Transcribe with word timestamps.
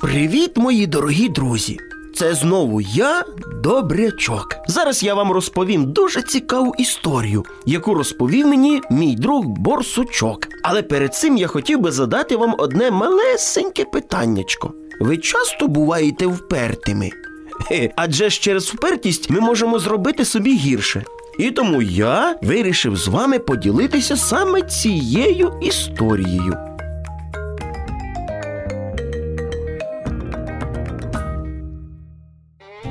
Привіт, 0.00 0.56
мої 0.56 0.86
дорогі 0.86 1.28
друзі! 1.28 1.78
Це 2.14 2.34
знову 2.34 2.80
я, 2.80 3.24
Добрячок. 3.62 4.56
Зараз 4.68 5.02
я 5.02 5.14
вам 5.14 5.32
розповім 5.32 5.92
дуже 5.92 6.22
цікаву 6.22 6.74
історію, 6.78 7.44
яку 7.66 7.94
розповів 7.94 8.46
мені 8.46 8.80
мій 8.90 9.16
друг 9.16 9.44
Борсучок. 9.44 10.48
Але 10.62 10.82
перед 10.82 11.14
цим 11.14 11.36
я 11.36 11.46
хотів 11.46 11.80
би 11.80 11.92
задати 11.92 12.36
вам 12.36 12.54
одне 12.58 12.90
малесеньке 12.90 13.84
питаннячко. 13.84 14.72
Ви 15.00 15.18
часто 15.18 15.68
буваєте 15.68 16.26
впертими? 16.26 17.10
Адже 17.96 18.30
ж 18.30 18.40
через 18.40 18.68
впертість 18.68 19.30
ми 19.30 19.40
можемо 19.40 19.78
зробити 19.78 20.24
собі 20.24 20.56
гірше. 20.56 21.04
І 21.38 21.50
тому 21.50 21.82
я 21.82 22.36
вирішив 22.42 22.96
з 22.96 23.08
вами 23.08 23.38
поділитися 23.38 24.16
саме 24.16 24.62
цією 24.62 25.52
історією. 25.62 26.67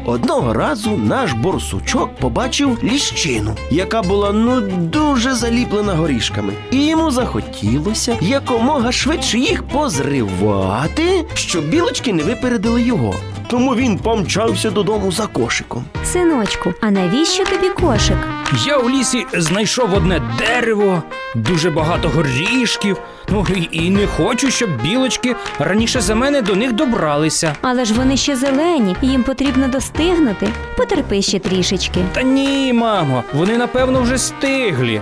Одного 0.07 0.53
разу 0.53 0.97
наш 0.97 1.34
борсучок 1.34 2.15
побачив 2.15 2.79
ліщину, 2.84 3.55
яка 3.71 4.02
була 4.02 4.31
ну 4.31 4.61
дуже 4.77 5.34
заліплена 5.34 5.93
горішками, 5.93 6.53
і 6.71 6.88
йому 6.88 7.11
захотілося 7.11 8.17
якомога 8.21 8.91
швидше 8.91 9.39
їх 9.39 9.63
позривати, 9.63 11.25
щоб 11.34 11.70
білочки 11.70 12.13
не 12.13 12.23
випередили 12.23 12.81
його. 12.81 13.15
Тому 13.49 13.75
він 13.75 13.97
помчався 13.97 14.71
додому 14.71 15.11
за 15.11 15.27
кошиком. 15.27 15.85
Синочку, 16.05 16.73
а 16.81 16.91
навіщо 16.91 17.45
тобі 17.45 17.70
кошик? 17.70 18.17
Я 18.65 18.77
у 18.77 18.89
лісі 18.89 19.25
знайшов 19.33 19.93
одне 19.93 20.21
дерево, 20.37 21.03
дуже 21.35 21.70
багато 21.70 22.09
горішків. 22.09 22.97
Ну 23.29 23.45
і, 23.55 23.67
і 23.71 23.89
не 23.89 24.07
хочу, 24.07 24.51
щоб 24.51 24.70
білочки 24.81 25.35
раніше 25.59 26.01
за 26.01 26.15
мене 26.15 26.41
до 26.41 26.55
них 26.55 26.71
добралися. 26.73 27.55
Але 27.61 27.85
ж 27.85 27.93
вони 27.93 28.17
ще 28.17 28.35
зелені, 28.35 28.95
їм 29.01 29.23
потрібно 29.23 29.67
достигнути. 29.67 30.48
Потерпи 30.77 31.21
ще 31.21 31.39
трішечки. 31.39 31.99
Та 32.13 32.21
ні, 32.21 32.73
мамо, 32.73 33.23
вони 33.34 33.57
напевно 33.57 34.01
вже 34.01 34.17
стиглі. 34.17 35.01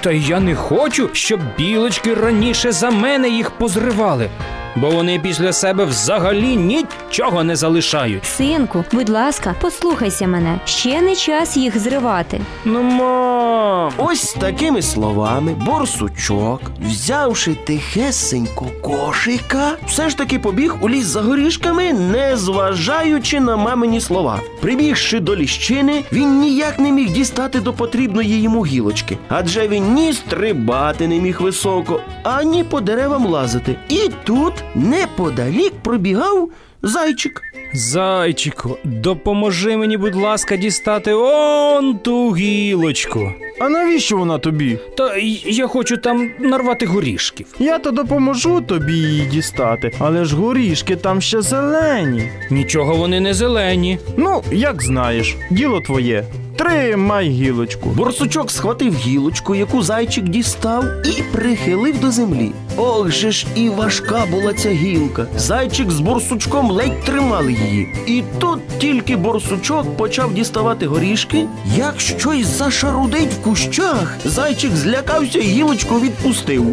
Та 0.00 0.10
й 0.10 0.26
я 0.26 0.40
не 0.40 0.54
хочу, 0.54 1.10
щоб 1.12 1.40
білочки 1.58 2.14
раніше 2.14 2.72
за 2.72 2.90
мене 2.90 3.28
їх 3.28 3.50
позривали, 3.50 4.30
бо 4.76 4.90
вони 4.90 5.18
після 5.18 5.52
себе 5.52 5.84
взагалі 5.84 6.56
нічого 6.56 7.44
не 7.44 7.56
залишають. 7.56 8.24
Синку, 8.24 8.84
будь 8.92 9.08
ласка, 9.08 9.54
послухайся 9.60 10.26
мене. 10.26 10.60
Ще 10.64 11.00
не 11.00 11.16
час 11.16 11.56
їх 11.56 11.78
зривати. 11.78 12.40
Ну, 12.64 12.82
мам. 12.82 13.92
Ось 13.96 14.32
такими 14.32 14.82
словами 14.82 15.54
борсучок, 15.66 16.60
взявши 16.88 17.54
тихесенько 17.54 18.66
кошика, 18.80 19.72
все 19.86 20.08
ж 20.10 20.16
таки 20.18 20.38
побіг 20.38 20.74
у 20.80 20.88
ліс 20.88 21.06
за 21.06 21.22
горішками, 21.22 21.92
не 21.92 22.36
зважаючи 22.36 23.40
на 23.40 23.56
мамині 23.56 24.00
слова. 24.00 24.40
Прибігши 24.60 25.20
до 25.20 25.36
ліщини, 25.36 26.04
він 26.12 26.40
ніяк 26.40 26.78
не 26.78 26.92
міг 26.92 27.12
дістати 27.12 27.60
до 27.60 27.72
потрібної 27.72 28.42
йому 28.42 28.66
гілочки, 28.66 29.18
адже 29.28 29.68
він 29.68 29.94
ні 29.94 30.12
стрибати 30.12 31.08
не 31.08 31.18
міг 31.18 31.42
високо, 31.42 32.00
ані 32.22 32.64
по 32.64 32.80
деревам 32.80 33.26
лазити. 33.26 33.76
І 33.88 34.10
тут 34.24 34.52
неподалік 34.74 35.72
пробігав 35.82 36.48
зайчик. 36.82 37.42
Зайчику, 37.74 38.76
допоможи 38.84 39.76
мені, 39.76 39.96
будь 39.96 40.14
ласка, 40.14 40.56
дістати 40.56 41.12
он 41.14 41.98
ту 41.98 42.30
гілочку. 42.36 43.32
А 43.60 43.68
навіщо 43.68 44.16
вона 44.16 44.38
тобі? 44.38 44.78
Та 44.96 45.16
й- 45.16 45.42
я 45.46 45.66
хочу 45.66 45.96
там 45.96 46.30
нарвати 46.40 46.86
горішків. 46.86 47.46
Я 47.58 47.78
то 47.78 47.90
допоможу 47.90 48.60
тобі 48.60 48.92
її 48.92 49.26
дістати, 49.26 49.92
але 49.98 50.24
ж 50.24 50.36
горішки 50.36 50.96
там 50.96 51.20
ще 51.20 51.42
зелені. 51.42 52.28
Нічого 52.50 52.94
вони 52.96 53.20
не 53.20 53.34
зелені. 53.34 53.98
Ну, 54.16 54.42
як 54.52 54.82
знаєш, 54.82 55.36
діло 55.50 55.80
твоє. 55.80 56.24
Тримай 56.62 57.28
гілочку. 57.28 57.88
Борсучок 57.88 58.50
схватив 58.50 58.94
гілочку, 58.94 59.54
яку 59.54 59.82
зайчик 59.82 60.24
дістав, 60.24 60.84
і 61.06 61.22
прихилив 61.22 62.00
до 62.00 62.10
землі. 62.10 62.52
Ох 62.76 63.10
же 63.10 63.30
ж 63.30 63.46
і 63.54 63.68
важка 63.68 64.26
була 64.30 64.52
ця 64.54 64.70
гілка. 64.70 65.26
Зайчик 65.36 65.90
з 65.90 66.00
борсучком 66.00 66.70
ледь 66.70 67.04
тримали 67.04 67.52
її. 67.52 67.94
І 68.06 68.22
тут 68.38 68.60
тільки 68.78 69.16
борсучок 69.16 69.96
почав 69.96 70.34
діставати 70.34 70.86
горішки, 70.86 71.46
як 71.76 72.00
щось 72.00 72.46
зашарудить 72.46 73.32
в 73.32 73.42
кущах. 73.42 74.16
Зайчик 74.24 74.76
злякався 74.76 75.38
і 75.38 75.42
гілочку 75.42 76.00
відпустив. 76.00 76.66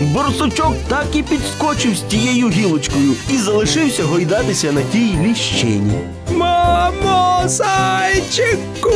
Борсучок 0.00 0.74
так 0.88 1.06
і 1.14 1.22
підскочив 1.22 1.96
з 1.96 2.00
тією 2.00 2.48
гілочкою 2.48 3.12
і 3.30 3.36
залишився 3.36 4.04
гойдатися 4.04 4.72
на 4.72 4.82
тій 4.82 5.14
ліщині. 5.22 5.98
Мамо, 6.74 7.42
зайчику, 7.44 8.90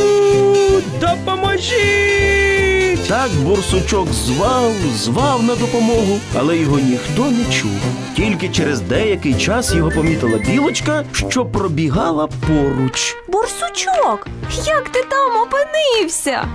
допоможіть! 1.01 3.07
Так 3.07 3.29
борсучок 3.43 4.07
звав, 4.13 4.71
звав 4.95 5.43
на 5.43 5.55
допомогу, 5.55 6.19
але 6.39 6.57
його 6.57 6.79
ніхто 6.79 7.31
не 7.31 7.53
чув. 7.53 7.71
Тільки 8.15 8.49
через 8.49 8.81
деякий 8.81 9.33
час 9.33 9.75
його 9.75 9.91
помітила 9.91 10.37
білочка, 10.37 11.03
що 11.13 11.45
пробігала 11.45 12.27
поруч. 12.27 13.15
Борсучок, 13.27 14.27
як 14.65 14.89
ти 14.89 15.03
там 15.09 15.31
опинився? 15.41 16.47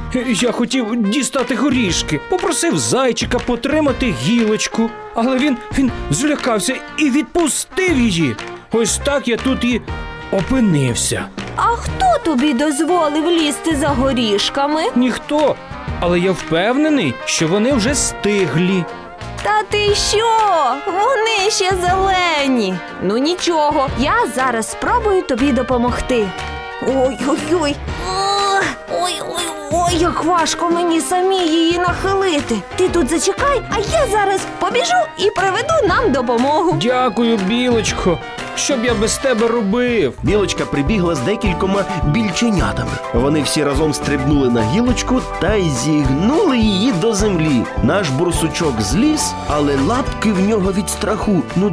Я 0.43 0.53
хотів 0.53 1.11
дістати 1.11 1.55
горішки, 1.55 2.21
попросив 2.31 2.79
зайчика 2.79 3.39
потримати 3.39 4.15
гілочку, 4.23 4.91
але 5.15 5.39
він, 5.39 5.57
він 5.79 5.91
злякався 6.11 6.75
і 6.99 7.11
відпустив 7.11 7.99
її. 7.99 8.37
Ось 8.73 9.01
так 9.05 9.29
я 9.29 9.37
тут 9.37 9.65
і 9.65 9.81
опинився. 10.39 11.25
А 11.57 11.63
хто 11.63 12.19
тобі 12.25 12.55
дозволив 12.55 13.27
лізти 13.31 13.77
за 13.77 13.89
горішками? 13.89 14.83
Ніхто, 14.97 15.55
але 16.01 16.21
я 16.21 16.33
впевнений, 16.33 17.15
що 17.25 17.49
вони 17.49 17.73
вже 17.73 17.95
стиглі. 17.95 18.85
Та 19.43 19.63
ти 19.71 19.95
що? 19.95 20.27
Вони 20.87 21.51
ще 21.51 21.71
зелені. 21.71 22.75
Ну 23.03 23.17
нічого, 23.19 23.89
я 23.99 24.15
зараз 24.35 24.71
спробую 24.71 25.23
тобі 25.23 25.53
допомогти. 25.53 26.27
Ой-ой-ой. 26.83 27.77
Ой-ой-ой, 28.93 29.97
як 29.99 30.25
важко 30.25 30.71
мені 30.71 31.01
самі 31.01 31.39
її 31.39 31.79
нахилити. 31.79 32.57
Ти 32.77 32.89
тут 32.89 33.09
зачекай, 33.11 33.63
а 33.71 33.79
я 33.79 34.07
зараз 34.07 34.41
побіжу 34.59 34.95
і 35.19 35.31
приведу 35.31 35.75
нам 35.89 36.13
допомогу. 36.13 36.79
Дякую, 36.83 37.37
білочко. 37.37 38.19
Що 38.57 38.77
б 38.77 38.85
я 38.85 38.95
без 38.95 39.19
тебе 39.19 39.49
робив? 39.49 40.13
Білочка 40.23 40.65
прибігла 40.65 41.15
з 41.15 41.21
декількома 41.21 41.85
більченятами. 42.07 42.91
Вони 43.15 43.43
всі 43.43 43.65
разом 43.65 43.95
стрибнули 43.95 44.51
на 44.51 44.63
гілочку 44.63 45.21
та 45.41 45.55
й 45.55 45.71
зігнули 45.71 46.59
її 46.59 46.93
до 46.93 47.15
землі. 47.15 47.63
Наш 47.83 48.09
бурсучок 48.09 48.81
зліз, 48.81 49.35
але 49.49 49.77
лапки 49.77 50.33
в 50.33 50.49
нього 50.49 50.73
від 50.73 50.91
страху 50.91 51.43
ну 51.57 51.71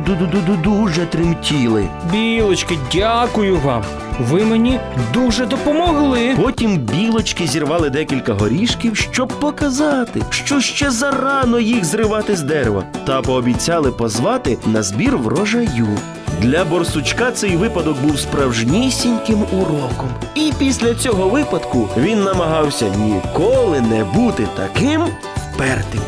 дуже 0.64 1.06
тремтіли. 1.06 1.88
Білочки, 2.12 2.78
дякую 2.94 3.60
вам. 3.60 3.84
Ви 4.20 4.46
мені 4.46 4.80
дуже 5.14 5.46
допомогли. 5.46 6.36
Потім 6.44 6.78
білочки 6.78 7.48
зірвали 7.48 7.90
декілька 7.90 8.34
горішків, 8.34 8.98
щоб 8.98 9.28
показати, 9.28 10.22
що 10.30 10.62
ще 10.62 10.92
зарано 10.92 11.60
їх 11.60 11.86
зривати 11.86 12.36
з 12.36 12.42
дерева, 12.42 12.84
та 13.06 13.22
пообіцяли 13.22 13.92
позвати 13.92 14.58
на 14.66 14.84
збір 14.84 15.18
врожаю. 15.18 15.88
Для 16.40 16.66
борсучка 16.66 17.32
цей 17.32 17.58
випадок 17.58 17.98
був 18.02 18.20
справжнісіньким 18.20 19.44
уроком. 19.54 20.10
І 20.36 20.54
після 20.60 20.96
цього 20.96 21.30
випадку 21.30 21.90
він 21.98 22.24
намагався 22.24 22.86
ніколи 22.90 23.82
не 23.82 24.04
бути 24.04 24.48
таким 24.56 25.02
впертим. 25.54 26.02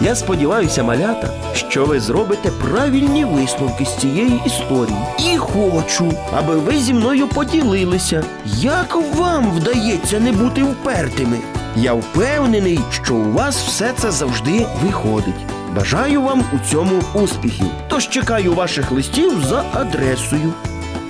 Я 0.00 0.14
сподіваюся, 0.14 0.82
малята, 0.82 1.28
що 1.54 1.84
ви 1.84 2.00
зробите 2.00 2.50
правильні 2.50 3.24
висновки 3.24 3.84
з 3.84 3.96
цієї 3.96 4.40
історії. 4.46 4.98
І 5.18 5.36
хочу, 5.36 6.12
аби 6.38 6.54
ви 6.54 6.78
зі 6.78 6.94
мною 6.94 7.28
поділилися, 7.28 8.24
як 8.46 8.96
вам 9.16 9.50
вдається 9.50 10.20
не 10.20 10.32
бути 10.32 10.62
впертими. 10.62 11.38
Я 11.76 11.92
впевнений, 11.92 12.80
що 12.90 13.14
у 13.14 13.32
вас 13.32 13.56
все 13.56 13.92
це 13.98 14.10
завжди 14.10 14.66
виходить. 14.84 15.55
Бажаю 15.76 16.22
вам 16.22 16.44
у 16.52 16.70
цьому 16.70 17.02
успіхів. 17.14 17.66
Тож 17.88 18.08
чекаю 18.08 18.54
ваших 18.54 18.92
листів 18.92 19.44
за 19.44 19.64
адресою. 19.74 20.52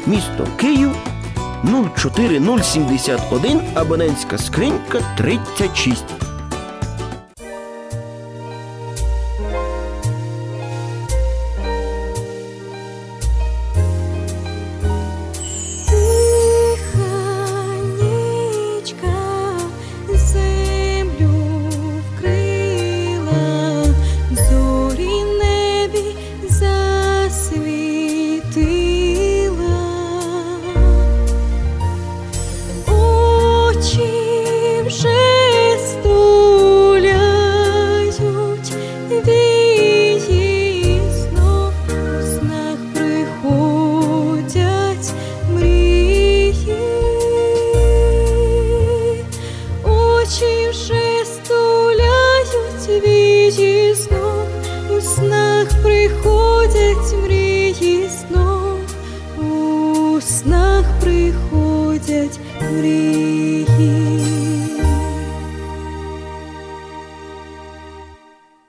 Місто 0.06 0.46
Київ 0.56 0.90
04071, 1.96 3.60
абонентська 3.74 4.38
скринька 4.38 5.00
36. 5.16 6.04
descubrir. 62.66 63.55